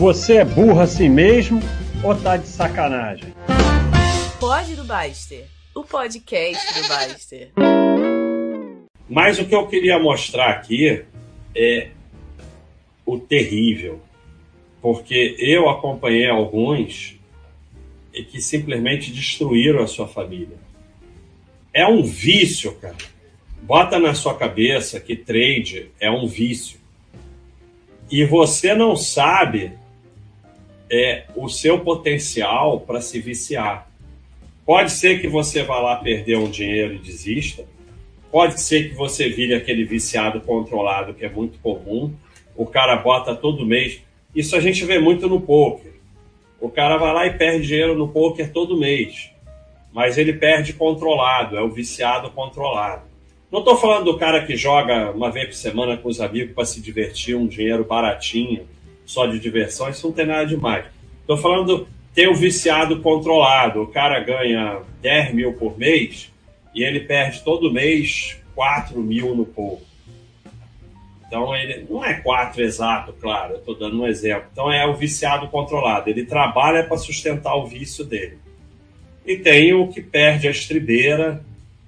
Você 0.00 0.38
é 0.38 0.44
burro 0.44 0.80
assim 0.80 1.08
mesmo 1.08 1.60
ou 2.02 2.16
tá 2.16 2.36
de 2.36 2.48
sacanagem? 2.48 3.32
Pode 4.40 4.74
do 4.74 4.82
Baster, 4.82 5.46
o 5.72 5.84
podcast 5.84 6.82
do 6.82 6.88
Baster. 6.88 7.52
Mas 9.08 9.38
o 9.38 9.44
que 9.44 9.54
eu 9.54 9.68
queria 9.68 9.96
mostrar 10.00 10.50
aqui 10.50 11.04
é 11.54 11.90
o 13.06 13.20
terrível, 13.20 14.02
porque 14.82 15.36
eu 15.38 15.70
acompanhei 15.70 16.28
alguns 16.28 17.16
que 18.12 18.40
simplesmente 18.42 19.12
destruíram 19.12 19.80
a 19.80 19.86
sua 19.86 20.08
família. 20.08 20.58
É 21.72 21.86
um 21.86 22.02
vício, 22.02 22.74
cara. 22.80 22.96
Bota 23.62 24.00
na 24.00 24.12
sua 24.12 24.36
cabeça 24.36 24.98
que 24.98 25.14
trade 25.14 25.92
é 26.00 26.10
um 26.10 26.26
vício. 26.26 26.80
E 28.10 28.24
você 28.24 28.74
não 28.74 28.96
sabe 28.96 29.83
é, 30.90 31.24
o 31.34 31.48
seu 31.48 31.80
potencial 31.80 32.80
para 32.80 33.00
se 33.00 33.20
viciar. 33.20 33.88
Pode 34.64 34.92
ser 34.92 35.20
que 35.20 35.28
você 35.28 35.62
vá 35.62 35.78
lá 35.78 35.96
perder 35.96 36.38
um 36.38 36.50
dinheiro 36.50 36.94
e 36.94 36.98
desista. 36.98 37.64
Pode 38.30 38.60
ser 38.60 38.88
que 38.88 38.94
você 38.94 39.28
vire 39.28 39.54
aquele 39.54 39.84
viciado 39.84 40.40
controlado 40.40 41.14
que 41.14 41.24
é 41.24 41.28
muito 41.28 41.58
comum. 41.58 42.14
O 42.56 42.66
cara 42.66 42.96
bota 42.96 43.34
todo 43.34 43.66
mês. 43.66 44.00
Isso 44.34 44.56
a 44.56 44.60
gente 44.60 44.84
vê 44.84 44.98
muito 44.98 45.28
no 45.28 45.40
poker. 45.40 45.92
O 46.60 46.70
cara 46.70 46.96
vai 46.96 47.12
lá 47.12 47.26
e 47.26 47.36
perde 47.36 47.66
dinheiro 47.66 47.94
no 47.94 48.08
poker 48.08 48.50
todo 48.52 48.76
mês. 48.76 49.30
Mas 49.92 50.18
ele 50.18 50.32
perde 50.32 50.72
controlado, 50.72 51.56
é 51.56 51.62
o 51.62 51.70
viciado 51.70 52.30
controlado. 52.30 53.02
Não 53.52 53.60
estou 53.60 53.76
falando 53.76 54.06
do 54.06 54.18
cara 54.18 54.44
que 54.44 54.56
joga 54.56 55.12
uma 55.12 55.30
vez 55.30 55.46
por 55.46 55.54
semana 55.54 55.96
com 55.96 56.08
os 56.08 56.20
amigos 56.20 56.54
para 56.54 56.64
se 56.64 56.80
divertir, 56.80 57.36
um 57.36 57.46
dinheiro 57.46 57.84
baratinho 57.84 58.66
só 59.04 59.26
de 59.26 59.38
diversão, 59.38 59.88
isso 59.88 60.06
não 60.06 60.14
tem 60.14 60.26
nada 60.26 60.46
demais. 60.46 60.86
Estou 61.20 61.36
falando 61.36 61.88
ter 62.14 62.28
o 62.28 62.34
viciado 62.34 63.00
controlado. 63.00 63.82
O 63.82 63.86
cara 63.86 64.20
ganha 64.20 64.80
10 65.02 65.34
mil 65.34 65.52
por 65.54 65.78
mês 65.78 66.32
e 66.74 66.82
ele 66.82 67.00
perde 67.00 67.42
todo 67.42 67.72
mês 67.72 68.36
4 68.54 68.98
mil 69.00 69.34
no 69.34 69.44
pouco. 69.44 69.82
Então, 71.26 71.54
ele 71.56 71.86
não 71.90 72.04
é 72.04 72.14
4 72.14 72.62
exato, 72.62 73.12
claro, 73.14 73.54
eu 73.54 73.58
estou 73.58 73.76
dando 73.76 74.00
um 74.00 74.06
exemplo. 74.06 74.48
Então, 74.52 74.70
é 74.70 74.86
o 74.86 74.94
viciado 74.94 75.48
controlado. 75.48 76.08
Ele 76.08 76.24
trabalha 76.24 76.84
para 76.84 76.96
sustentar 76.96 77.56
o 77.56 77.66
vício 77.66 78.04
dele. 78.04 78.38
E 79.26 79.36
tem 79.36 79.72
o 79.72 79.88
que 79.88 80.00
perde 80.00 80.46
a 80.46 80.50
estribeira, 80.50 81.42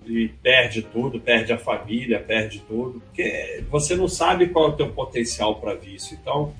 e 0.07 0.29
perde 0.43 0.83
tudo, 0.83 1.21
perde 1.21 1.53
a 1.53 1.59
família, 1.59 2.21
perde 2.21 2.61
tudo, 2.61 3.01
porque 3.01 3.65
você 3.69 3.97
não 3.97 4.09
sabe 4.09 4.49
qual 4.49 4.67
é 4.67 4.69
o 4.69 4.77
teu 4.77 4.89
potencial 4.89 5.57
para 5.57 5.75
vício. 5.75 6.17
Então, 6.21 6.55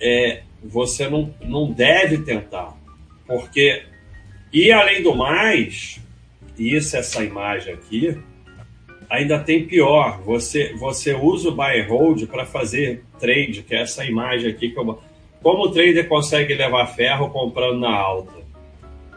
é, 0.00 0.42
você 0.62 1.08
não, 1.08 1.32
não 1.42 1.70
deve 1.70 2.18
tentar. 2.18 2.76
Porque, 3.26 3.82
e 4.52 4.70
além 4.72 5.02
do 5.02 5.14
mais, 5.14 6.00
isso, 6.58 6.96
essa 6.96 7.22
imagem 7.24 7.74
aqui, 7.74 8.18
ainda 9.08 9.38
tem 9.38 9.66
pior. 9.66 10.20
Você, 10.22 10.74
você 10.74 11.14
usa 11.14 11.48
o 11.48 11.54
buy 11.54 11.82
hold 11.82 12.26
para 12.26 12.44
fazer 12.44 13.04
trade, 13.18 13.62
que 13.62 13.74
é 13.74 13.82
essa 13.82 14.04
imagem 14.04 14.50
aqui. 14.50 14.70
Que 14.70 14.78
eu, 14.78 14.98
como 15.42 15.64
o 15.64 15.70
trader 15.70 16.08
consegue 16.08 16.54
levar 16.54 16.86
ferro 16.86 17.30
comprando 17.30 17.78
na 17.80 17.94
alta? 17.94 18.44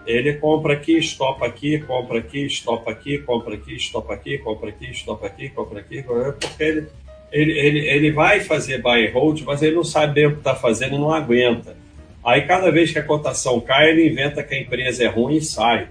Ele 0.06 0.34
compra 0.34 0.74
aqui, 0.74 0.98
estopa 0.98 1.46
aqui, 1.46 1.80
compra 1.80 2.20
aqui, 2.20 2.46
estopa 2.46 2.92
aqui, 2.92 3.18
compra 3.18 3.56
aqui, 3.56 3.76
estopa 3.76 4.14
aqui, 4.14 4.38
compra 4.38 4.70
aqui, 4.70 4.90
estopa 4.90 5.28
aqui, 5.28 5.50
compra 5.50 5.80
aqui, 5.82 6.02
porque 6.04 6.64
ele 6.64 6.88
ele, 7.32 7.52
ele, 7.52 7.88
ele 7.88 8.12
vai 8.12 8.42
fazer 8.42 8.82
buy 8.82 9.08
and 9.08 9.12
hold, 9.12 9.42
mas 9.42 9.62
ele 9.62 9.76
não 9.76 9.84
sabe 9.84 10.14
bem 10.14 10.28
o 10.28 10.34
que 10.34 10.38
está 10.38 10.56
fazendo 10.56 10.96
e 10.96 11.00
não 11.00 11.12
aguenta. 11.12 11.76
Aí, 12.24 12.42
cada 12.42 12.72
vez 12.72 12.92
que 12.92 13.00
a 13.00 13.04
cotação 13.04 13.60
cai, 13.60 13.92
ele 13.92 14.10
inventa 14.10 14.44
que 14.44 14.54
a 14.54 14.60
empresa 14.60 15.04
é 15.04 15.08
ruim 15.08 15.38
e 15.38 15.42
sai. 15.42 15.90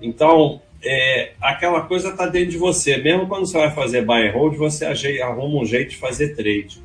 Então, 0.00 0.60
é, 0.82 1.32
aquela 1.40 1.82
coisa 1.82 2.10
está 2.10 2.26
dentro 2.26 2.50
de 2.50 2.58
você. 2.58 2.96
Mesmo 2.96 3.26
quando 3.26 3.46
você 3.46 3.58
vai 3.58 3.70
fazer 3.74 4.04
buy 4.04 4.28
and 4.28 4.32
hold, 4.32 4.56
você 4.56 4.86
arruma 5.20 5.60
um 5.60 5.66
jeito 5.66 5.90
de 5.90 5.96
fazer 5.96 6.34
trade. 6.34 6.80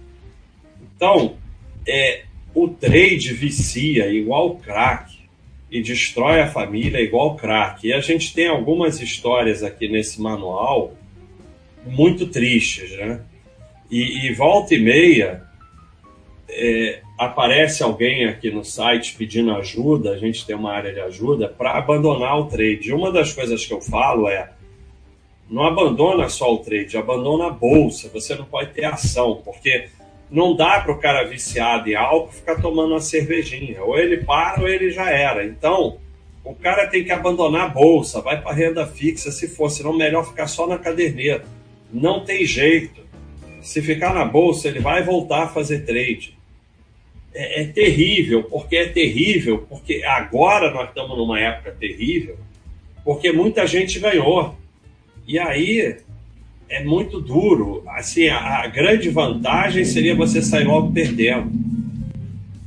Então, 0.96 1.36
é, 1.88 2.24
o 2.54 2.68
trade 2.68 3.34
vicia 3.34 4.08
igual 4.08 4.58
crack 4.58 5.20
e 5.70 5.82
destrói 5.82 6.42
a 6.42 6.48
família 6.48 7.00
igual 7.00 7.36
crack. 7.36 7.88
E 7.88 7.94
a 7.94 8.02
gente 8.02 8.34
tem 8.34 8.48
algumas 8.48 9.00
histórias 9.00 9.64
aqui 9.64 9.88
nesse 9.88 10.22
manual 10.22 10.94
muito 11.86 12.28
tristes, 12.28 12.92
né? 12.98 13.22
E, 13.92 14.28
e 14.28 14.34
volta 14.34 14.74
e 14.74 14.80
meia 14.80 15.44
é, 16.50 17.02
aparece 17.18 17.84
alguém 17.84 18.26
aqui 18.26 18.50
no 18.50 18.64
site 18.64 19.16
pedindo 19.18 19.52
ajuda, 19.52 20.12
a 20.12 20.18
gente 20.18 20.46
tem 20.46 20.56
uma 20.56 20.72
área 20.72 20.94
de 20.94 21.02
ajuda, 21.02 21.50
para 21.50 21.78
abandonar 21.78 22.40
o 22.40 22.46
trade. 22.46 22.90
E 22.90 22.94
uma 22.94 23.12
das 23.12 23.34
coisas 23.34 23.66
que 23.66 23.74
eu 23.74 23.82
falo 23.82 24.30
é: 24.30 24.50
não 25.50 25.66
abandona 25.66 26.30
só 26.30 26.54
o 26.54 26.60
trade, 26.60 26.98
abandona 26.98 27.48
a 27.48 27.52
bolsa. 27.52 28.10
Você 28.14 28.34
não 28.34 28.46
pode 28.46 28.72
ter 28.72 28.86
ação, 28.86 29.42
porque 29.44 29.90
não 30.30 30.56
dá 30.56 30.80
para 30.80 30.94
o 30.94 31.00
cara 31.00 31.24
viciado 31.24 31.90
em 31.90 31.96
álcool 31.96 32.32
ficar 32.32 32.62
tomando 32.62 32.92
uma 32.92 33.02
cervejinha. 33.02 33.84
Ou 33.84 34.00
ele 34.00 34.24
para 34.24 34.62
ou 34.62 34.70
ele 34.70 34.90
já 34.92 35.10
era. 35.12 35.46
Então, 35.46 35.98
o 36.46 36.56
cara 36.56 36.88
tem 36.88 37.04
que 37.04 37.12
abandonar 37.12 37.66
a 37.66 37.70
bolsa, 37.70 38.22
vai 38.22 38.42
para 38.42 38.54
renda 38.54 38.88
fixa 38.88 39.32
se 39.32 39.50
for, 39.50 39.70
senão 39.70 39.92
melhor 39.92 40.26
ficar 40.26 40.48
só 40.48 40.66
na 40.66 40.78
caderneta. 40.78 41.46
Não 41.92 42.24
tem 42.24 42.46
jeito 42.46 43.01
se 43.62 43.82
ficar 43.82 44.14
na 44.14 44.26
bolsa, 44.26 44.68
ele 44.68 44.80
vai 44.80 45.04
voltar 45.04 45.44
a 45.44 45.48
fazer 45.48 45.86
trade. 45.86 46.38
É, 47.34 47.62
é, 47.62 47.66
terrível, 47.66 48.44
porque 48.44 48.76
é 48.76 48.88
terrível, 48.88 49.66
porque 49.70 50.04
agora 50.04 50.72
nós 50.72 50.90
estamos 50.90 51.18
numa 51.18 51.40
época 51.40 51.72
terrível, 51.80 52.38
porque 53.06 53.32
muita 53.32 53.66
gente 53.66 54.00
ganhou. 54.00 54.56
E 55.26 55.40
aí 55.40 55.98
é 56.68 56.84
muito 56.84 57.22
duro. 57.22 57.84
Assim, 57.88 58.28
a, 58.28 58.64
a 58.64 58.68
grande 58.68 59.10
vantagem 59.10 59.86
seria 59.86 60.16
você 60.16 60.42
sair 60.42 60.66
logo 60.66 60.92
perdendo. 60.92 61.52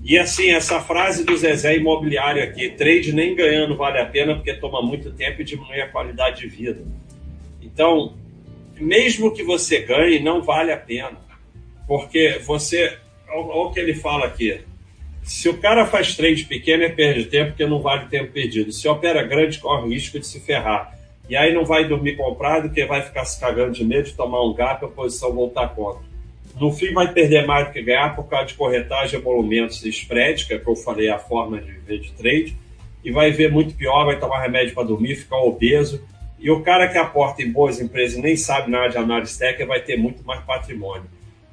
E 0.04 0.18
assim, 0.18 0.50
essa 0.50 0.80
frase 0.80 1.24
do 1.24 1.34
Zezé 1.34 1.76
Imobiliário 1.76 2.42
aqui, 2.42 2.68
trade 2.68 3.14
nem 3.14 3.34
ganhando 3.34 3.74
vale 3.74 3.98
a 3.98 4.04
pena 4.04 4.34
porque 4.34 4.52
toma 4.52 4.82
muito 4.82 5.10
tempo 5.10 5.40
e 5.40 5.44
diminui 5.44 5.80
a 5.80 5.88
qualidade 5.88 6.42
de 6.42 6.46
vida. 6.46 6.82
Então, 7.62 8.12
mesmo 8.78 9.32
que 9.32 9.42
você 9.42 9.80
ganhe, 9.80 10.20
não 10.20 10.42
vale 10.42 10.72
a 10.72 10.76
pena. 10.76 11.18
Porque 11.86 12.40
você. 12.44 12.98
Olha 13.28 13.68
o 13.68 13.72
que 13.72 13.80
ele 13.80 13.94
fala 13.94 14.26
aqui. 14.26 14.60
Se 15.22 15.48
o 15.48 15.56
cara 15.56 15.86
faz 15.86 16.14
trade 16.14 16.44
pequeno, 16.44 16.82
é 16.82 16.88
perde 16.88 17.24
tempo, 17.24 17.50
porque 17.50 17.66
não 17.66 17.80
vale 17.80 18.06
tempo 18.08 18.32
perdido. 18.32 18.72
Se 18.72 18.86
opera 18.86 19.22
grande, 19.22 19.58
corre 19.58 19.82
o 19.82 19.88
risco 19.88 20.18
de 20.18 20.26
se 20.26 20.38
ferrar. 20.38 20.96
E 21.28 21.34
aí 21.34 21.54
não 21.54 21.64
vai 21.64 21.88
dormir 21.88 22.16
comprado, 22.16 22.68
porque 22.68 22.84
vai 22.84 23.00
ficar 23.00 23.24
se 23.24 23.40
cagando 23.40 23.72
de 23.72 23.84
medo 23.84 24.04
de 24.04 24.14
tomar 24.14 24.44
um 24.44 24.52
gap 24.52 24.82
e 24.82 24.84
a 24.84 24.88
posição 24.88 25.32
voltar 25.32 25.68
contra. 25.74 26.02
No 26.60 26.70
fim, 26.70 26.92
vai 26.92 27.10
perder 27.10 27.46
mais 27.46 27.66
do 27.66 27.72
que 27.72 27.82
ganhar 27.82 28.14
por 28.14 28.24
causa 28.28 28.46
de 28.46 28.54
corretagem, 28.54 29.18
emolumentos 29.18 29.82
e 29.84 29.88
spread, 29.88 30.46
que 30.46 30.54
é 30.54 30.58
que 30.58 30.68
eu 30.68 30.76
falei, 30.76 31.08
a 31.08 31.18
forma 31.18 31.58
de 31.58 31.72
viver 31.72 31.98
de 31.98 32.12
trade. 32.12 32.56
E 33.02 33.10
vai 33.10 33.32
ver 33.32 33.50
muito 33.50 33.74
pior, 33.74 34.04
vai 34.04 34.20
tomar 34.20 34.42
remédio 34.42 34.74
para 34.74 34.84
dormir, 34.84 35.16
ficar 35.16 35.38
obeso 35.38 36.04
e 36.38 36.50
o 36.50 36.60
cara 36.60 36.88
que 36.88 36.98
aporta 36.98 37.42
em 37.42 37.50
boas 37.50 37.80
empresas 37.80 38.18
e 38.18 38.22
nem 38.22 38.36
sabe 38.36 38.70
nada 38.70 38.88
de 38.88 38.98
análise 38.98 39.38
técnica 39.38 39.66
vai 39.66 39.80
ter 39.80 39.96
muito 39.96 40.22
mais 40.24 40.42
patrimônio. 40.44 41.06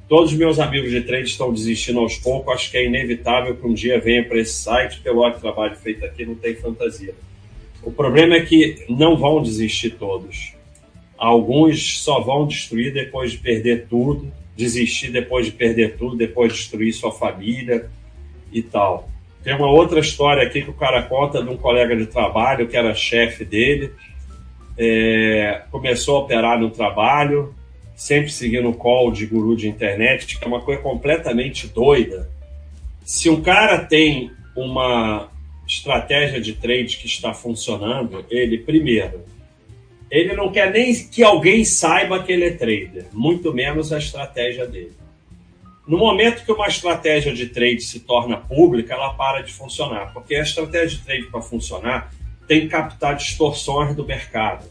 Todos 0.08 0.34
os 0.34 0.38
meus 0.38 0.60
amigos 0.60 0.92
de 0.92 1.02
trade 1.02 1.30
estão 1.30 1.54
desistindo 1.54 2.00
aos 2.00 2.18
poucos. 2.18 2.54
Acho 2.54 2.70
que 2.70 2.78
é 2.78 2.86
inevitável 2.86 3.56
que 3.56 3.66
um 3.66 3.74
dia 3.74 3.98
venha 3.98 4.24
para 4.26 4.40
esse 4.40 4.62
site, 4.62 5.00
pelo 5.00 5.22
ótimo 5.22 5.40
trabalho 5.40 5.76
feito 5.78 6.04
aqui, 6.04 6.26
não 6.26 6.36
tem 6.36 6.54
fantasia. 6.56 7.16
O 7.82 7.92
problema 7.92 8.36
é 8.36 8.42
que 8.42 8.86
não 8.90 9.16
vão 9.16 9.42
desistir 9.42 9.92
todos. 9.92 10.54
Alguns 11.18 12.00
só 12.00 12.20
vão 12.20 12.46
destruir 12.46 12.94
depois 12.94 13.32
de 13.32 13.38
perder 13.38 13.86
tudo, 13.88 14.30
desistir 14.58 15.12
depois 15.12 15.46
de 15.46 15.54
perder 15.54 15.96
tudo, 15.96 16.18
depois 16.18 16.52
de 16.52 16.60
destruir 16.60 16.92
sua 16.92 17.12
família 17.12 17.90
e 18.52 18.62
tal. 18.62 19.10
Tem 19.44 19.56
uma 19.56 19.72
outra 19.72 20.00
história 20.00 20.44
aqui 20.44 20.62
que 20.62 20.70
o 20.70 20.74
cara 20.74 21.02
conta 21.04 21.42
de 21.42 21.50
um 21.50 21.56
colega 21.56 21.96
de 21.96 22.06
trabalho 22.06 22.68
que 22.68 22.76
era 22.76 22.94
chefe 22.94 23.46
dele 23.46 23.92
é, 24.78 25.64
começou 25.72 26.18
a 26.18 26.20
operar 26.22 26.60
no 26.60 26.70
trabalho, 26.70 27.54
sempre 27.96 28.32
seguindo 28.32 28.70
o 28.70 28.74
call 28.74 29.12
de 29.12 29.26
guru 29.26 29.56
de 29.56 29.68
internet, 29.68 30.38
que 30.38 30.44
é 30.44 30.48
uma 30.48 30.62
coisa 30.62 30.82
completamente 30.82 31.68
doida. 31.68 32.30
Se 33.06 33.30
um 33.30 33.42
cara 33.42 33.80
tem 33.80 34.32
uma 34.56 35.30
estratégia 35.68 36.42
de 36.42 36.54
trade 36.54 36.98
que 36.98 37.08
está 37.08 37.34
funcionando, 37.34 38.26
ele, 38.30 38.58
primeiro, 38.58 39.24
ele 40.10 40.34
não 40.36 40.52
quer 40.52 40.72
nem 40.72 40.94
que 41.08 41.24
alguém 41.24 41.64
saiba 41.64 42.22
que 42.22 42.32
ele 42.32 42.46
é 42.46 42.52
trader, 42.52 43.06
muito 43.14 43.54
menos 43.54 43.94
a 43.94 43.98
estratégia 43.98 44.68
dele. 44.68 44.92
No 45.88 45.98
momento 45.98 46.46
que 46.46 46.52
uma 46.52 46.68
estratégia 46.68 47.34
de 47.34 47.48
trade 47.48 47.82
se 47.82 48.02
torna 48.02 48.38
pública, 48.38 48.94
ela 48.94 49.14
para 49.14 49.42
de 49.42 49.52
funcionar, 49.52 50.14
porque 50.14 50.36
a 50.36 50.44
estratégia 50.44 50.98
de 50.98 51.04
trade 51.04 51.24
para 51.24 51.42
funcionar 51.42 52.14
tem 52.48 52.62
que 52.62 52.68
captar 52.68 53.16
distorções 53.16 53.96
do 53.96 54.06
mercado. 54.06 54.66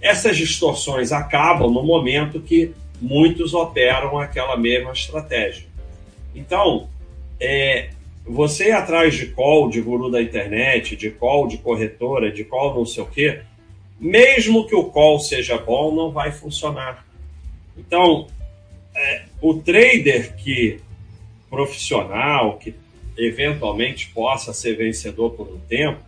Essas 0.00 0.36
distorções 0.36 1.12
acabam 1.12 1.70
no 1.70 1.82
momento 1.82 2.40
que 2.40 2.74
muitos 3.00 3.54
operam 3.54 4.18
aquela 4.18 4.56
mesma 4.56 4.92
estratégia. 4.92 5.66
Então, 6.34 6.88
é, 7.40 7.90
você 8.24 8.68
ir 8.68 8.72
atrás 8.72 9.14
de 9.14 9.26
call 9.26 9.68
de 9.68 9.80
guru 9.80 10.10
da 10.10 10.22
internet, 10.22 10.96
de 10.96 11.10
call 11.10 11.48
de 11.48 11.58
corretora, 11.58 12.30
de 12.30 12.44
call 12.44 12.74
não 12.74 12.86
sei 12.86 13.02
o 13.02 13.06
quê, 13.06 13.40
mesmo 13.98 14.66
que 14.66 14.74
o 14.74 14.84
call 14.84 15.20
seja 15.20 15.58
bom, 15.58 15.94
não 15.94 16.10
vai 16.10 16.32
funcionar. 16.32 17.06
Então, 17.76 18.26
é, 18.94 19.22
o 19.40 19.54
trader 19.54 20.34
que 20.36 20.80
profissional, 21.50 22.58
que 22.58 22.74
eventualmente 23.16 24.08
possa 24.08 24.52
ser 24.54 24.76
vencedor 24.76 25.30
por 25.30 25.48
um 25.48 25.58
tempo, 25.60 26.00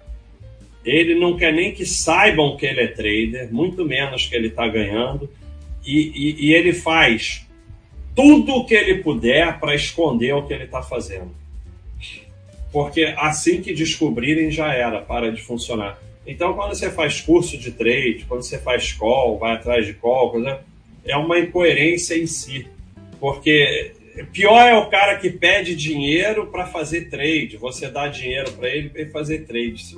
ele 0.85 1.15
não 1.15 1.37
quer 1.37 1.53
nem 1.53 1.73
que 1.73 1.87
saibam 1.87 2.57
que 2.57 2.67
ele 2.67 2.83
é 2.83 2.87
trader, 2.87 3.53
muito 3.53 3.85
menos 3.85 4.27
que 4.27 4.35
ele 4.35 4.49
está 4.49 4.69
ganhando, 4.69 5.31
e, 5.85 6.13
e, 6.15 6.47
e, 6.47 6.55
ele 6.55 6.73
faz 6.73 7.47
tudo 8.15 8.55
o 8.55 8.65
que 8.65 8.75
ele 8.75 9.03
puder 9.03 9.59
para 9.59 9.75
esconder 9.75 10.35
o 10.35 10.47
que 10.47 10.53
ele 10.53 10.65
está 10.65 10.83
fazendo. 10.83 11.31
Porque 12.73 13.15
assim 13.19 13.61
que 13.61 13.73
descobrirem, 13.73 14.51
já 14.51 14.73
era, 14.73 15.01
para 15.01 15.31
de 15.31 15.43
funcionar. 15.43 15.99
Então, 16.27 16.55
quando 16.55 16.75
você 16.75 16.91
faz 16.91 17.21
curso 17.21 17.59
de 17.59 17.71
trade, 17.71 18.25
quando 18.27 18.43
você 18.43 18.59
faz 18.59 18.93
call, 18.93 19.39
vai 19.39 19.53
atrás 19.53 19.87
de 19.87 19.93
call, 19.95 20.31
coisa, 20.31 20.61
é 21.05 21.17
uma 21.17 21.39
incoerência 21.39 22.17
em 22.17 22.27
si. 22.27 22.67
Porque 23.21 23.93
pior 24.33 24.67
é 24.67 24.77
o 24.77 24.89
cara 24.89 25.17
que 25.19 25.31
pede 25.31 25.77
dinheiro 25.77 26.47
para 26.47 26.67
fazer 26.67 27.11
trade. 27.11 27.57
Você 27.59 27.89
dá 27.89 28.09
dinheiro 28.09 28.51
para 28.53 28.69
ele 28.69 28.89
para 28.89 29.07
fazer 29.11 29.47
trade. 29.47 29.97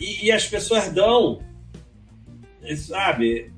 E, 0.00 0.26
e, 0.26 0.32
as 0.32 0.46
pessoas 0.46 0.90
dão. 0.90 1.40
Sabe? 2.76 3.52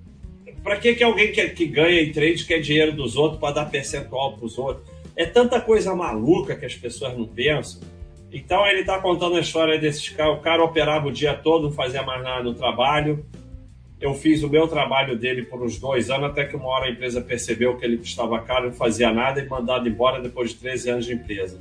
Para 0.62 0.76
que, 0.76 0.94
que 0.94 1.04
alguém 1.04 1.32
que, 1.32 1.48
que 1.50 1.66
ganha 1.66 2.02
em 2.02 2.12
trade 2.12 2.44
quer 2.44 2.60
dinheiro 2.60 2.92
dos 2.92 3.16
outros 3.16 3.40
para 3.40 3.54
dar 3.54 3.70
percentual 3.70 4.36
para 4.36 4.44
os 4.44 4.58
outros? 4.58 4.86
É 5.16 5.24
tanta 5.24 5.60
coisa 5.60 5.94
maluca 5.94 6.56
que 6.56 6.66
as 6.66 6.74
pessoas 6.74 7.16
não 7.16 7.26
pensam. 7.26 7.80
Então 8.32 8.66
ele 8.66 8.80
está 8.80 8.98
contando 8.98 9.36
a 9.36 9.40
história 9.40 9.78
desses 9.78 10.08
caras. 10.08 10.38
O 10.38 10.40
cara 10.40 10.64
operava 10.64 11.08
o 11.08 11.12
dia 11.12 11.34
todo, 11.34 11.68
não 11.68 11.72
fazia 11.72 12.02
mais 12.02 12.22
nada 12.22 12.42
no 12.42 12.54
trabalho 12.54 13.24
eu 14.02 14.14
fiz 14.14 14.42
o 14.42 14.48
meu 14.48 14.66
trabalho 14.66 15.16
dele 15.16 15.44
por 15.44 15.62
uns 15.62 15.78
dois 15.78 16.10
anos, 16.10 16.30
até 16.30 16.44
que 16.44 16.56
uma 16.56 16.66
hora 16.66 16.86
a 16.86 16.90
empresa 16.90 17.20
percebeu 17.20 17.76
que 17.76 17.84
ele 17.84 17.96
custava 17.96 18.40
caro, 18.40 18.66
não 18.66 18.72
fazia 18.72 19.12
nada 19.12 19.40
e 19.40 19.48
mandado 19.48 19.88
embora 19.88 20.20
depois 20.20 20.50
de 20.50 20.56
13 20.56 20.90
anos 20.90 21.06
de 21.06 21.14
empresa. 21.14 21.56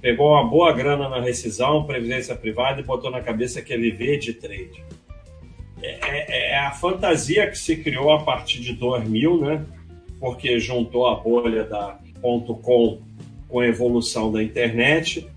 Pegou 0.00 0.32
uma 0.32 0.44
boa 0.44 0.72
grana 0.72 1.08
na 1.08 1.20
rescisão, 1.20 1.84
previdência 1.84 2.34
privada 2.34 2.80
e 2.80 2.84
botou 2.84 3.10
na 3.10 3.20
cabeça 3.20 3.60
que 3.60 3.72
ia 3.72 3.78
viver 3.78 4.18
de 4.18 4.32
trade. 4.32 4.82
É, 5.82 5.98
é, 6.02 6.52
é 6.52 6.58
a 6.58 6.70
fantasia 6.72 7.46
que 7.50 7.58
se 7.58 7.76
criou 7.76 8.10
a 8.10 8.22
partir 8.22 8.60
de 8.60 8.72
2000, 8.72 9.40
né? 9.40 9.64
Porque 10.18 10.58
juntou 10.58 11.06
a 11.06 11.16
bolha 11.16 11.64
da 11.64 11.98
.com 12.20 13.00
com 13.48 13.60
a 13.60 13.66
evolução 13.66 14.30
da 14.30 14.42
internet 14.42 15.28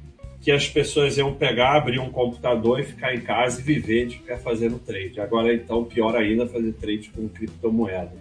que 0.44 0.52
as 0.52 0.68
pessoas 0.68 1.18
iam 1.18 1.34
pegar, 1.34 1.78
abrir 1.78 2.00
um 2.00 2.10
computador 2.10 2.80
e 2.80 2.84
ficar 2.84 3.16
em 3.16 3.22
casa 3.22 3.62
e 3.62 3.64
viver 3.64 4.08
de 4.08 4.18
ficar 4.18 4.38
fazendo 4.38 4.78
trade. 4.78 5.20
Agora, 5.22 5.54
então, 5.54 5.86
pior 5.86 6.16
ainda, 6.18 6.46
fazer 6.46 6.74
trade 6.74 7.10
com 7.16 7.30
criptomoeda. 7.30 8.12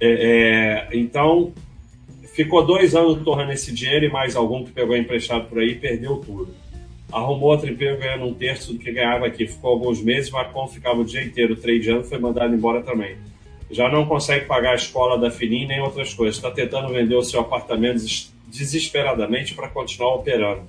É, 0.00 0.88
é, 0.90 0.96
então, 0.96 1.52
ficou 2.36 2.64
dois 2.64 2.94
anos 2.94 3.24
torrando 3.24 3.52
esse 3.52 3.72
dinheiro 3.72 4.04
e 4.06 4.08
mais 4.08 4.36
algum 4.36 4.64
que 4.64 4.70
pegou 4.70 4.96
emprestado 4.96 5.48
por 5.48 5.58
aí 5.58 5.74
perdeu 5.74 6.16
tudo. 6.18 6.54
Arrumou 7.10 7.50
outro 7.50 7.68
emprego 7.68 7.98
ganhando 7.98 8.26
um 8.26 8.34
terço 8.34 8.72
do 8.72 8.78
que 8.78 8.92
ganhava 8.92 9.26
aqui. 9.26 9.46
Ficou 9.46 9.70
alguns 9.70 10.02
meses, 10.02 10.30
Marcon 10.30 10.68
ficava 10.68 11.00
o 11.00 11.04
dia 11.04 11.24
inteiro 11.24 11.56
tradeando, 11.56 12.04
foi 12.04 12.18
mandado 12.18 12.54
embora 12.54 12.82
também. 12.82 13.16
Já 13.70 13.88
não 13.88 14.06
consegue 14.06 14.44
pagar 14.44 14.72
a 14.72 14.76
escola 14.76 15.18
da 15.18 15.30
filhinha 15.30 15.68
nem 15.68 15.80
outras 15.80 16.14
coisas. 16.14 16.36
Está 16.36 16.50
tentando 16.50 16.92
vender 16.92 17.16
o 17.16 17.22
seu 17.22 17.40
apartamento 17.40 18.04
desesperadamente 18.48 19.54
para 19.54 19.68
continuar 19.68 20.14
operando 20.14 20.62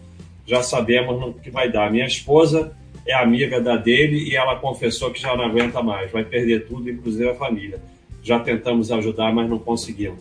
já 0.48 0.64
sabemos 0.64 1.20
no 1.20 1.34
que 1.34 1.52
vai 1.52 1.70
dar. 1.70 1.92
Minha 1.92 2.06
esposa 2.06 2.74
é 3.06 3.14
amiga 3.14 3.60
da 3.60 3.76
dele 3.76 4.30
e 4.30 4.36
ela 4.36 4.56
confessou 4.56 5.12
que 5.12 5.22
já 5.22 5.36
não 5.36 5.44
aguenta 5.44 5.84
mais, 5.84 6.10
vai 6.10 6.24
perder 6.24 6.66
tudo, 6.66 6.90
inclusive 6.90 7.30
a 7.30 7.36
família. 7.36 7.82
Já 8.24 8.40
tentamos 8.40 8.92
ajudar, 8.92 9.32
mas 9.34 9.50
não 9.50 9.60
conseguimos. 9.60 10.20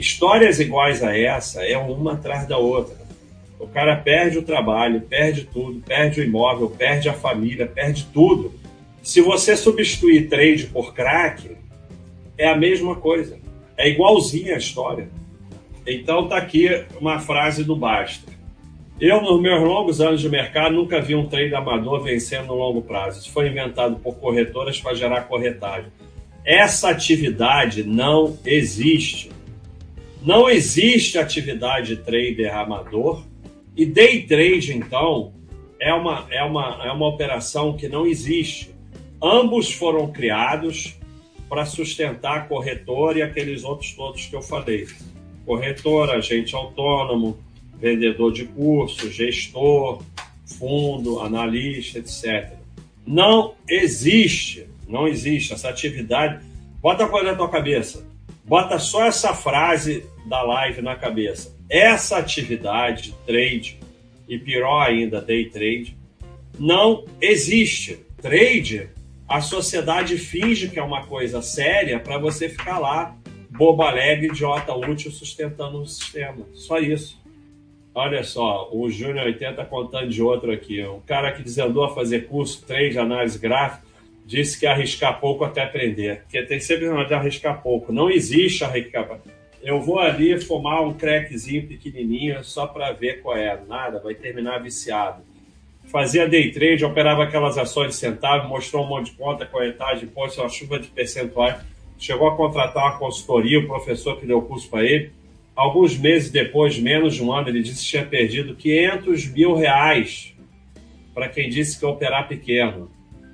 Histórias 0.00 0.58
iguais 0.58 1.04
a 1.04 1.14
essa 1.14 1.62
é 1.62 1.76
uma 1.76 2.14
atrás 2.14 2.48
da 2.48 2.56
outra. 2.56 2.96
O 3.58 3.66
cara 3.66 3.94
perde 3.96 4.38
o 4.38 4.42
trabalho, 4.42 5.02
perde 5.02 5.44
tudo, 5.44 5.78
perde 5.82 6.22
o 6.22 6.24
imóvel, 6.24 6.70
perde 6.70 7.10
a 7.10 7.12
família, 7.12 7.66
perde 7.66 8.06
tudo. 8.10 8.50
Se 9.02 9.20
você 9.20 9.54
substituir 9.54 10.26
trade 10.30 10.68
por 10.68 10.94
crack, 10.94 11.50
é 12.38 12.48
a 12.48 12.56
mesma 12.56 12.96
coisa. 12.96 13.38
É 13.76 13.90
igualzinha 13.90 14.54
a 14.54 14.58
história. 14.58 15.10
Então 15.86 16.26
tá 16.26 16.38
aqui 16.38 16.82
uma 16.98 17.18
frase 17.18 17.62
do 17.62 17.76
Basta. 17.76 18.32
Eu, 18.98 19.20
nos 19.20 19.38
meus 19.42 19.60
longos 19.60 20.00
anos 20.00 20.22
de 20.22 20.30
mercado, 20.30 20.74
nunca 20.74 20.98
vi 20.98 21.14
um 21.14 21.26
trade 21.26 21.54
amador 21.54 22.02
vencendo 22.02 22.46
no 22.46 22.54
longo 22.54 22.80
prazo. 22.80 23.20
Isso 23.20 23.30
foi 23.30 23.48
inventado 23.48 23.96
por 23.96 24.14
corretoras 24.14 24.80
para 24.80 24.94
gerar 24.94 25.24
corretagem. 25.24 25.90
Essa 26.42 26.88
atividade 26.88 27.82
não 27.82 28.38
existe. 28.46 29.38
Não 30.22 30.50
existe 30.50 31.18
atividade 31.18 31.96
trader 31.96 32.54
amador. 32.54 33.24
E 33.76 33.86
day 33.86 34.22
trade, 34.22 34.76
então, 34.76 35.32
é 35.80 35.92
uma, 35.94 36.26
é 36.30 36.42
uma, 36.42 36.80
é 36.84 36.92
uma 36.92 37.08
operação 37.08 37.76
que 37.76 37.88
não 37.88 38.06
existe. 38.06 38.74
Ambos 39.22 39.72
foram 39.72 40.12
criados 40.12 40.94
para 41.48 41.64
sustentar 41.64 42.36
a 42.36 42.40
corretora 42.42 43.18
e 43.18 43.22
aqueles 43.22 43.64
outros 43.64 43.92
todos 43.92 44.26
que 44.26 44.36
eu 44.36 44.42
falei. 44.42 44.86
Corretora, 45.46 46.18
agente 46.18 46.54
autônomo, 46.54 47.38
vendedor 47.80 48.32
de 48.32 48.44
curso, 48.44 49.10
gestor, 49.10 50.02
fundo, 50.44 51.20
analista, 51.20 51.98
etc. 51.98 52.52
Não 53.06 53.54
existe, 53.66 54.66
não 54.86 55.08
existe 55.08 55.54
essa 55.54 55.70
atividade. 55.70 56.44
Bota 56.82 57.04
a 57.04 57.08
coisa 57.08 57.32
na 57.32 57.36
tua 57.36 57.48
cabeça. 57.48 58.09
Bota 58.44 58.78
só 58.78 59.04
essa 59.04 59.34
frase 59.34 60.04
da 60.26 60.42
live 60.42 60.82
na 60.82 60.96
cabeça. 60.96 61.56
Essa 61.68 62.18
atividade, 62.18 63.14
trade, 63.26 63.78
e 64.28 64.38
pior 64.38 64.82
ainda, 64.82 65.20
day 65.20 65.46
trade, 65.50 65.96
não 66.58 67.04
existe. 67.20 67.98
Trade, 68.20 68.88
a 69.28 69.40
sociedade 69.40 70.16
finge 70.18 70.68
que 70.68 70.78
é 70.78 70.82
uma 70.82 71.04
coisa 71.04 71.42
séria 71.42 71.98
para 71.98 72.18
você 72.18 72.48
ficar 72.48 72.78
lá, 72.78 73.16
bobo 73.50 73.82
alegre, 73.82 74.28
idiota 74.28 74.74
útil, 74.74 75.10
sustentando 75.10 75.80
o 75.80 75.86
sistema. 75.86 76.46
Só 76.54 76.78
isso. 76.78 77.20
Olha 77.92 78.22
só, 78.22 78.68
o 78.72 78.88
Júnior 78.88 79.26
80 79.26 79.64
contando 79.64 80.08
de 80.08 80.22
outro 80.22 80.52
aqui. 80.52 80.84
Um 80.84 81.00
cara 81.00 81.32
que 81.32 81.42
desandou 81.42 81.84
a 81.84 81.94
fazer 81.94 82.28
curso 82.28 82.64
3 82.66 82.92
de 82.92 82.98
análise 83.00 83.38
gráfica 83.38 83.89
disse 84.30 84.58
que 84.58 84.66
arriscar 84.66 85.18
pouco 85.18 85.44
até 85.44 85.62
aprender. 85.62 86.22
Porque 86.22 86.42
tem 86.42 86.60
sempre 86.60 86.88
uma 86.88 87.04
de 87.04 87.14
arriscar 87.14 87.60
pouco. 87.62 87.92
Não 87.92 88.08
existe 88.08 88.62
arriscar 88.62 89.20
Eu 89.62 89.80
vou 89.80 89.98
ali 89.98 90.40
fumar 90.40 90.82
um 90.82 90.94
crackzinho 90.94 91.66
pequenininho 91.66 92.44
só 92.44 92.66
para 92.66 92.92
ver 92.92 93.20
qual 93.22 93.36
é. 93.36 93.58
Nada, 93.68 93.98
vai 93.98 94.14
terminar 94.14 94.62
viciado. 94.62 95.22
Fazia 95.86 96.28
day 96.28 96.52
trade, 96.52 96.84
operava 96.84 97.24
aquelas 97.24 97.58
ações 97.58 97.88
de 97.88 97.94
centavo, 97.96 98.48
mostrou 98.48 98.84
um 98.84 98.88
monte 98.88 99.10
de 99.10 99.16
conta, 99.16 99.44
corretagem, 99.44 100.06
pôs 100.06 100.38
uma 100.38 100.48
chuva 100.48 100.78
de 100.78 100.86
percentuais. 100.86 101.56
Chegou 101.98 102.28
a 102.28 102.36
contratar 102.36 102.84
uma 102.84 102.98
consultoria, 102.98 103.58
o 103.58 103.66
professor 103.66 104.18
que 104.18 104.26
deu 104.26 104.40
curso 104.42 104.70
para 104.70 104.84
ele 104.84 105.10
Alguns 105.60 105.98
meses 105.98 106.30
depois, 106.30 106.78
menos 106.78 107.16
de 107.16 107.22
um 107.22 107.30
ano, 107.30 107.50
ele 107.50 107.62
disse 107.62 107.84
que 107.84 107.90
tinha 107.90 108.06
perdido 108.06 108.54
500 108.54 109.26
mil 109.26 109.54
reais 109.54 110.34
para 111.12 111.28
quem 111.28 111.50
disse 111.50 111.78
que 111.78 111.84
operar 111.84 112.28
pequeno. 112.28 112.90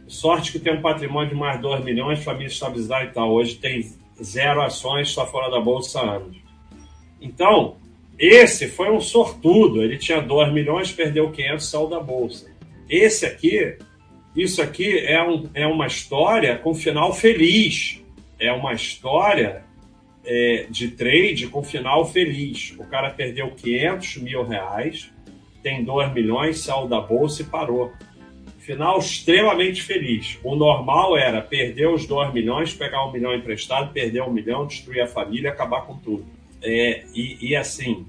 Sorte 0.09 0.53
que 0.53 0.59
tem 0.59 0.73
um 0.73 0.81
patrimônio 0.81 1.31
de 1.31 1.35
mais 1.35 1.61
2 1.61 1.85
milhões, 1.85 2.23
família 2.23 2.47
estabilizada 2.47 3.05
e 3.05 3.11
tal. 3.11 3.33
Hoje 3.33 3.57
tem 3.57 3.93
zero 4.23 4.63
ações, 4.63 5.11
só 5.11 5.27
fora 5.27 5.51
da 5.51 5.61
bolsa 5.61 6.01
há 6.01 6.17
anos. 6.17 6.37
Então, 7.21 7.77
esse 8.19 8.69
foi 8.69 8.91
um 8.91 9.01
sortudo. 9.01 9.83
Ele 9.83 9.99
tinha 9.99 10.21
2 10.21 10.53
milhões, 10.53 10.93
perdeu 10.93 11.31
500, 11.31 11.69
saiu 11.69 11.89
da 11.89 12.01
bolsa. 12.01 12.51
Esse 12.89 13.27
aqui, 13.27 13.77
isso 14.35 14.63
aqui 14.63 14.99
é, 15.01 15.23
um, 15.23 15.49
é 15.55 15.67
uma 15.67 15.87
história 15.87 16.57
com 16.57 16.75
final 16.75 17.13
feliz. 17.13 18.01
É 18.39 18.53
uma 18.53 18.73
história 18.73 19.65
é, 20.25 20.67
de 20.71 20.89
trade 20.89 21.47
com 21.49 21.63
final 21.63 22.07
feliz. 22.07 22.75
O 22.79 22.85
cara 22.85 23.11
perdeu 23.11 23.51
500 23.51 24.17
mil 24.19 24.45
reais, 24.45 25.11
tem 25.63 25.85
2 25.85 26.13
milhões, 26.13 26.61
saiu 26.61 26.87
da 26.87 27.01
bolsa 27.01 27.43
e 27.43 27.45
parou. 27.45 27.93
Final 28.67 28.99
extremamente 28.99 29.81
feliz. 29.81 30.41
O 30.43 30.57
normal 30.57 31.17
era 31.17 31.41
perder 31.41 31.87
os 31.87 32.05
2 32.05 32.35
milhões, 32.35 32.75
pegar 32.75 33.07
um 33.07 33.13
milhão 33.13 33.33
emprestado, 33.33 33.93
perder 33.93 34.23
um 34.23 34.33
milhão, 34.33 34.67
destruir 34.67 35.03
a 35.03 35.07
família, 35.07 35.53
acabar 35.53 35.83
com 35.83 35.97
tudo. 35.97 36.27
É, 36.61 37.05
e, 37.15 37.39
e 37.41 37.55
assim, 37.55 38.05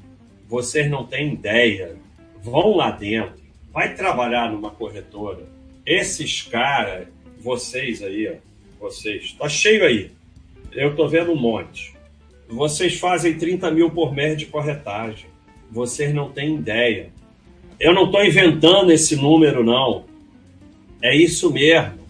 vocês 0.50 0.90
não 0.90 1.06
têm 1.06 1.34
ideia. 1.34 1.96
Vão 2.42 2.76
lá 2.76 2.90
dentro, 2.90 3.40
vai 3.72 3.94
trabalhar 3.94 4.52
numa 4.52 4.72
corretora. 4.72 5.44
Esses 5.86 6.42
caras, 6.42 7.08
vocês 7.40 8.02
aí, 8.02 8.28
ó, 8.28 8.34
vocês, 8.80 9.34
tá 9.34 9.48
cheio 9.48 9.86
aí. 9.86 10.10
Eu 10.72 10.96
tô 10.96 11.08
vendo 11.08 11.34
um 11.34 11.40
monte. 11.40 11.94
Vocês 12.50 12.98
fazem 12.98 13.38
30 13.38 13.70
mil 13.70 13.92
por 13.92 14.12
mês 14.12 14.36
de 14.36 14.48
corretagem. 14.48 15.28
Vocês 15.70 16.12
não 16.16 16.32
têm 16.32 16.56
ideia. 16.56 17.12
eu 17.80 17.94
não 17.94 18.06
estou 18.06 18.26
inventando 18.26 18.92
esse 18.92 19.16
número, 19.16 19.64
não. 19.64 20.17
É 21.02 21.16
isso 21.16 21.52
mesmo. 21.52 22.08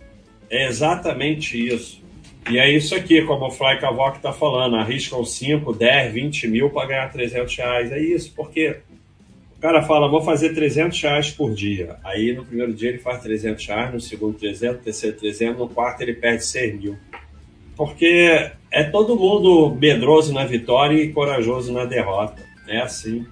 É 0.49 0.67
exatamente 0.67 1.57
isso. 1.57 2.01
E 2.49 2.57
é 2.57 2.71
isso 2.71 2.95
aqui, 2.95 3.21
como 3.23 3.47
o 3.47 3.51
Fly 3.51 3.79
Cavoc 3.79 4.17
está 4.17 4.31
falando, 4.31 4.77
arriscam 4.77 5.25
5, 5.25 5.73
10, 5.73 6.13
20 6.13 6.47
mil 6.47 6.69
para 6.69 6.87
ganhar 6.87 7.11
300 7.11 7.57
reais. 7.57 7.91
É 7.91 7.99
isso, 7.99 8.33
porque 8.33 8.77
o 9.57 9.59
cara 9.59 9.81
fala, 9.81 10.07
vou 10.07 10.21
fazer 10.21 10.53
300 10.53 11.01
reais 11.01 11.29
por 11.29 11.53
dia. 11.53 11.97
Aí 12.05 12.31
no 12.31 12.45
primeiro 12.45 12.73
dia 12.73 12.89
ele 12.89 12.99
faz 12.99 13.21
300 13.21 13.65
reais, 13.65 13.93
no 13.93 13.99
segundo 13.99 14.37
300, 14.37 14.77
no 14.77 14.83
terceiro 14.83 15.17
300, 15.17 15.57
no 15.57 15.67
quarto 15.67 16.01
ele 16.01 16.13
perde 16.13 16.45
6 16.45 16.79
mil. 16.79 16.97
Porque 17.75 18.49
é 18.71 18.83
todo 18.83 19.17
mundo 19.17 19.75
medroso 19.75 20.33
na 20.33 20.45
vitória 20.45 20.95
e 20.95 21.11
corajoso 21.11 21.73
na 21.73 21.83
derrota. 21.85 22.41
É 22.67 22.79
assim. 22.79 23.25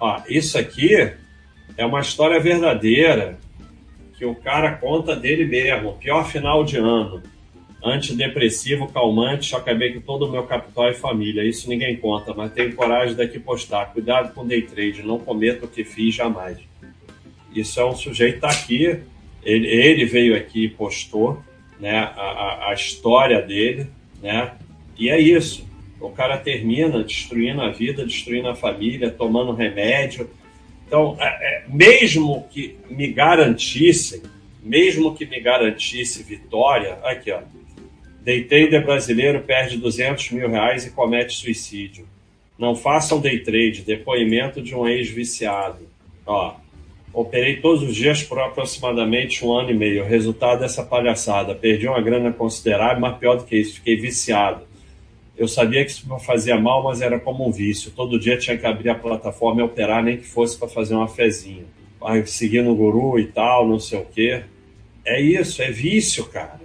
Ó, 0.00 0.22
isso 0.28 0.56
aqui 0.56 1.12
é 1.76 1.84
uma 1.84 2.00
história 2.00 2.40
verdadeira 2.40 3.38
que 4.24 4.26
o 4.26 4.34
cara 4.34 4.72
conta 4.72 5.14
dele 5.14 5.44
mesmo. 5.44 5.92
Pior 5.98 6.26
final 6.26 6.64
de 6.64 6.78
ano 6.78 7.22
antidepressivo, 7.84 8.88
calmante, 8.88 9.44
só 9.44 9.58
acabei 9.58 9.92
com 9.92 10.00
todo 10.00 10.24
o 10.24 10.32
meu 10.32 10.44
capital 10.44 10.88
e 10.90 10.94
família. 10.94 11.44
Isso 11.44 11.68
ninguém 11.68 11.96
conta, 11.96 12.32
mas 12.32 12.52
tenho 12.52 12.74
coragem 12.74 13.14
daqui 13.14 13.38
postar. 13.38 13.92
Cuidado 13.92 14.32
com 14.32 14.46
day 14.46 14.62
trade, 14.62 15.02
não 15.02 15.18
cometa 15.18 15.66
o 15.66 15.68
que 15.68 15.84
fiz 15.84 16.14
jamais. 16.14 16.58
Isso 17.54 17.78
é 17.78 17.84
um 17.84 17.94
sujeito 17.94 18.40
tá 18.40 18.48
aqui, 18.48 18.98
ele, 19.42 19.68
ele 19.68 20.06
veio 20.06 20.34
aqui 20.34 20.64
e 20.64 20.68
postou 20.70 21.42
né, 21.78 21.98
a, 21.98 22.70
a, 22.70 22.74
história 22.74 23.42
dele, 23.42 23.86
né? 24.22 24.52
E 24.98 25.10
é 25.10 25.20
isso. 25.20 25.68
O 26.00 26.08
cara 26.08 26.38
termina 26.38 27.02
destruindo 27.02 27.60
a 27.60 27.68
vida, 27.68 28.04
destruindo 28.04 28.48
a 28.48 28.54
família, 28.54 29.10
tomando 29.10 29.52
remédio. 29.52 30.30
Então, 30.86 31.16
é, 31.18 31.26
é, 31.26 31.64
mesmo 31.68 32.46
que 32.50 32.76
me 32.88 33.08
garantissem, 33.08 34.22
mesmo 34.62 35.14
que 35.14 35.26
me 35.26 35.40
garantisse 35.40 36.22
vitória, 36.22 36.98
aqui 37.02 37.30
ó, 37.30 37.40
Day 38.24 38.42
trader 38.44 38.82
brasileiro 38.82 39.42
perde 39.42 39.76
200 39.76 40.30
mil 40.30 40.48
reais 40.48 40.86
e 40.86 40.90
comete 40.90 41.34
suicídio. 41.34 42.06
Não 42.58 42.74
façam 42.74 43.20
day 43.20 43.40
trade. 43.40 43.82
Depoimento 43.82 44.62
de 44.62 44.74
um 44.74 44.88
ex-viciado. 44.88 45.86
Ó, 46.26 46.54
operei 47.12 47.56
todos 47.56 47.82
os 47.82 47.94
dias 47.94 48.22
por 48.22 48.38
aproximadamente 48.40 49.44
um 49.44 49.52
ano 49.52 49.72
e 49.72 49.74
meio. 49.74 50.06
Resultado 50.06 50.60
dessa 50.60 50.82
palhaçada. 50.82 51.54
Perdi 51.54 51.86
uma 51.86 52.00
grana 52.00 52.32
considerável, 52.32 52.98
mas 52.98 53.18
pior 53.18 53.36
do 53.36 53.44
que 53.44 53.56
isso, 53.56 53.74
fiquei 53.74 53.96
viciado. 53.96 54.64
Eu 55.36 55.48
sabia 55.48 55.84
que 55.84 55.90
isso 55.90 56.18
fazia 56.20 56.58
mal, 56.58 56.84
mas 56.84 57.00
era 57.02 57.18
como 57.18 57.46
um 57.46 57.50
vício. 57.50 57.90
Todo 57.90 58.18
dia 58.18 58.38
tinha 58.38 58.56
que 58.56 58.66
abrir 58.66 58.90
a 58.90 58.94
plataforma 58.94 59.60
e 59.60 59.64
operar, 59.64 60.02
nem 60.02 60.16
que 60.16 60.26
fosse 60.26 60.58
para 60.58 60.68
fazer 60.68 60.94
uma 60.94 61.08
fezinha. 61.08 61.64
Seguindo 62.26 62.70
o 62.70 62.76
guru 62.76 63.18
e 63.18 63.26
tal, 63.26 63.66
não 63.66 63.80
sei 63.80 63.98
o 63.98 64.04
quê. 64.04 64.42
É 65.04 65.20
isso, 65.20 65.60
é 65.62 65.70
vício, 65.70 66.24
cara 66.26 66.64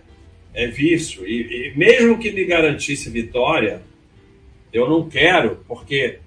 é 0.53 0.67
vício. 0.67 1.25
E, 1.25 1.69
e 1.69 1.77
mesmo 1.77 2.17
que 2.17 2.31
me 2.31 2.43
garantisse 2.43 3.09
vitória, 3.09 3.81
eu 4.73 4.89
não 4.89 5.09
quero, 5.09 5.63
porque 5.67 6.19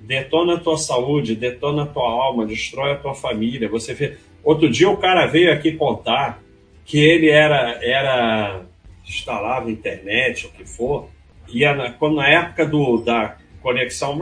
detona 0.00 0.54
a 0.54 0.60
tua 0.60 0.78
saúde, 0.78 1.36
detona 1.36 1.82
a 1.82 1.86
tua 1.86 2.10
alma, 2.10 2.46
destrói 2.46 2.92
a 2.92 2.96
tua 2.96 3.14
família. 3.14 3.68
Você 3.68 3.94
vê. 3.94 4.16
Outro 4.42 4.68
dia 4.68 4.88
o 4.90 4.96
cara 4.96 5.26
veio 5.26 5.52
aqui 5.52 5.72
contar 5.72 6.42
que 6.84 6.98
ele 6.98 7.28
era 7.28 7.78
era 7.82 8.62
instalava 9.06 9.70
internet, 9.70 10.46
o 10.46 10.50
que 10.50 10.64
for, 10.64 11.08
e 11.48 11.64
na, 11.74 11.92
quando 11.92 12.16
na 12.16 12.28
época 12.28 12.66
do, 12.66 12.98
da 12.98 13.36
conexão, 13.60 14.18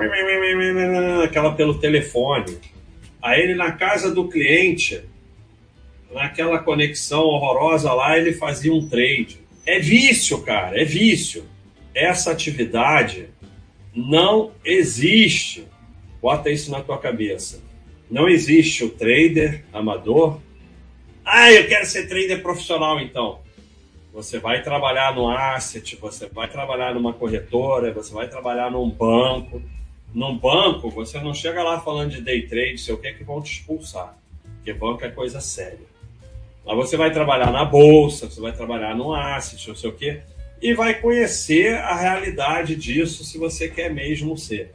aquela 1.24 1.54
pelo 1.54 1.78
telefone, 1.78 2.58
aí 3.22 3.40
ele 3.40 3.54
na 3.54 3.72
casa 3.72 4.14
do 4.14 4.28
cliente 4.28 5.02
naquela 6.12 6.58
conexão 6.58 7.22
horrorosa 7.22 7.92
lá, 7.92 8.18
ele 8.18 8.32
fazia 8.32 8.72
um 8.72 8.88
trade. 8.88 9.40
É 9.64 9.78
vício, 9.78 10.42
cara, 10.42 10.80
é 10.80 10.84
vício. 10.84 11.44
Essa 11.94 12.32
atividade 12.32 13.28
não 13.94 14.52
existe. 14.64 15.64
Bota 16.20 16.50
isso 16.50 16.70
na 16.70 16.80
tua 16.80 16.98
cabeça. 16.98 17.62
Não 18.10 18.28
existe 18.28 18.84
o 18.84 18.90
trader 18.90 19.64
amador. 19.72 20.40
Ah, 21.24 21.52
eu 21.52 21.66
quero 21.68 21.86
ser 21.86 22.08
trader 22.08 22.42
profissional 22.42 23.00
então. 23.00 23.40
Você 24.12 24.38
vai 24.38 24.62
trabalhar 24.62 25.14
no 25.14 25.28
asset, 25.28 25.96
você 25.96 26.26
vai 26.26 26.48
trabalhar 26.48 26.94
numa 26.94 27.12
corretora, 27.12 27.92
você 27.92 28.12
vai 28.12 28.28
trabalhar 28.28 28.70
num 28.70 28.90
banco. 28.90 29.62
Num 30.12 30.36
banco, 30.36 30.90
você 30.90 31.20
não 31.20 31.32
chega 31.32 31.62
lá 31.62 31.80
falando 31.80 32.10
de 32.10 32.20
day 32.20 32.46
trade, 32.46 32.78
sei 32.78 32.94
o 32.94 32.98
que, 32.98 33.12
que 33.12 33.22
vão 33.22 33.40
te 33.40 33.52
expulsar. 33.52 34.18
Porque 34.56 34.72
banco 34.72 35.04
é 35.04 35.10
coisa 35.10 35.40
séria. 35.40 35.88
Lá 36.64 36.74
você 36.74 36.96
vai 36.96 37.12
trabalhar 37.12 37.52
na 37.52 37.64
bolsa, 37.64 38.28
você 38.28 38.40
vai 38.40 38.52
trabalhar 38.52 38.96
no 38.96 39.14
asset, 39.14 39.68
não 39.68 39.76
sei 39.76 39.90
o 39.90 39.92
quê, 39.92 40.20
e 40.60 40.74
vai 40.74 41.00
conhecer 41.00 41.74
a 41.74 41.94
realidade 41.94 42.74
disso 42.74 43.24
se 43.24 43.38
você 43.38 43.68
quer 43.68 43.92
mesmo 43.92 44.36
ser. 44.36 44.72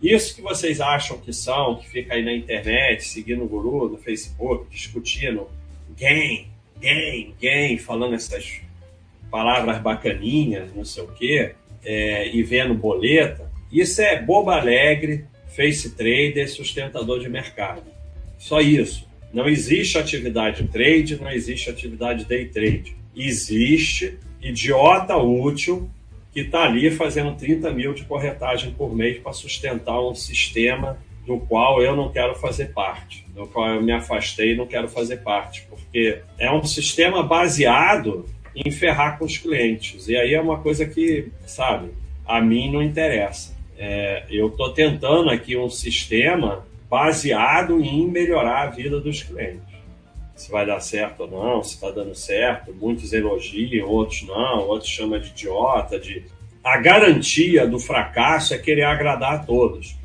Isso 0.00 0.34
que 0.34 0.42
vocês 0.42 0.80
acham 0.80 1.18
que 1.18 1.32
são, 1.32 1.76
que 1.76 1.88
fica 1.88 2.14
aí 2.14 2.24
na 2.24 2.32
internet, 2.32 3.04
seguindo 3.04 3.42
o 3.42 3.48
guru 3.48 3.88
no 3.88 3.98
Facebook, 3.98 4.70
discutindo 4.70 5.48
game, 5.96 6.48
game, 6.78 7.34
game, 7.40 7.78
falando 7.78 8.14
essas 8.14 8.60
palavras 9.30 9.78
bacaninhas, 9.78 10.74
não 10.74 10.84
sei 10.84 11.02
o 11.02 11.08
quê, 11.08 11.54
é, 11.84 12.34
e 12.34 12.42
vendo 12.42 12.74
boleta, 12.74 13.50
isso 13.70 14.00
é 14.00 14.20
boba 14.20 14.56
alegre, 14.56 15.24
face 15.54 15.90
trader, 15.94 16.50
sustentador 16.50 17.20
de 17.20 17.28
mercado. 17.28 17.82
Só 18.38 18.60
isso. 18.60 19.06
Não 19.32 19.48
existe 19.48 19.98
atividade 19.98 20.66
trade, 20.68 21.20
não 21.20 21.30
existe 21.30 21.68
atividade 21.68 22.24
day 22.24 22.46
trade. 22.46 22.96
Existe 23.14 24.18
idiota 24.40 25.16
útil 25.16 25.90
que 26.32 26.40
está 26.40 26.64
ali 26.64 26.90
fazendo 26.90 27.34
30 27.34 27.72
mil 27.72 27.94
de 27.94 28.04
corretagem 28.04 28.72
por 28.72 28.94
mês 28.94 29.18
para 29.18 29.32
sustentar 29.32 30.00
um 30.00 30.14
sistema 30.14 30.98
do 31.26 31.40
qual 31.40 31.82
eu 31.82 31.96
não 31.96 32.12
quero 32.12 32.34
fazer 32.36 32.66
parte, 32.66 33.26
do 33.34 33.46
qual 33.48 33.70
eu 33.70 33.82
me 33.82 33.90
afastei 33.90 34.52
e 34.52 34.56
não 34.56 34.66
quero 34.66 34.88
fazer 34.88 35.18
parte, 35.18 35.66
porque 35.68 36.20
é 36.38 36.50
um 36.52 36.62
sistema 36.64 37.22
baseado 37.22 38.26
em 38.56 38.70
ferrar 38.70 39.18
com 39.18 39.26
os 39.26 39.36
clientes. 39.36 40.08
E 40.08 40.16
aí 40.16 40.34
é 40.34 40.40
uma 40.40 40.58
coisa 40.58 40.86
que, 40.86 41.30
sabe, 41.46 41.90
a 42.26 42.40
mim 42.40 42.72
não 42.72 42.82
interessa. 42.82 43.54
É, 43.78 44.24
eu 44.30 44.48
estou 44.48 44.72
tentando 44.72 45.28
aqui 45.28 45.56
um 45.56 45.68
sistema 45.68 46.64
baseado 46.88 47.80
em 47.80 48.08
melhorar 48.08 48.62
a 48.62 48.70
vida 48.70 48.98
dos 48.98 49.22
clientes. 49.22 49.76
Se 50.34 50.50
vai 50.50 50.64
dar 50.64 50.80
certo 50.80 51.20
ou 51.20 51.30
não, 51.30 51.62
se 51.62 51.74
está 51.74 51.90
dando 51.90 52.14
certo, 52.14 52.74
muitos 52.74 53.12
elogiam, 53.12 53.88
outros 53.88 54.22
não, 54.22 54.66
outros 54.68 54.90
chamam 54.90 55.18
de 55.18 55.28
idiota, 55.28 55.98
de 55.98 56.24
a 56.62 56.78
garantia 56.78 57.66
do 57.66 57.78
fracasso 57.78 58.52
é 58.52 58.58
querer 58.58 58.84
agradar 58.84 59.34
a 59.34 59.38
todos. 59.38 59.96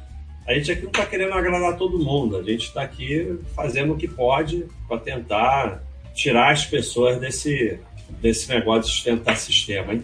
A 0.47 0.53
gente 0.53 0.71
aqui 0.71 0.83
não 0.83 0.89
está 0.89 1.05
querendo 1.05 1.33
agradar 1.33 1.77
todo 1.77 1.97
mundo, 1.97 2.37
a 2.37 2.43
gente 2.43 2.65
está 2.65 2.81
aqui 2.81 3.39
fazendo 3.55 3.93
o 3.93 3.97
que 3.97 4.07
pode 4.07 4.65
para 4.87 4.97
tentar 4.99 5.83
tirar 6.13 6.51
as 6.51 6.65
pessoas 6.65 7.19
desse, 7.19 7.79
desse 8.19 8.49
negócio 8.49 8.89
de 8.89 8.95
sustentar 8.95 9.37
sistema. 9.37 9.99